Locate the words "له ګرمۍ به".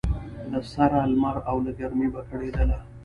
1.65-2.21